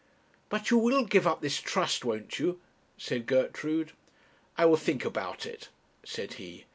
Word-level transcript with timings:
'But 0.49 0.71
you 0.71 0.79
will 0.79 1.05
give 1.05 1.27
up 1.27 1.41
this 1.41 1.61
trust, 1.61 2.03
won't 2.03 2.39
you?' 2.39 2.59
said 2.97 3.27
Gertrude. 3.27 3.91
'I 4.57 4.65
will 4.65 4.75
think 4.75 5.05
about 5.05 5.45
it,' 5.45 5.69
said 6.03 6.33
he. 6.41 6.65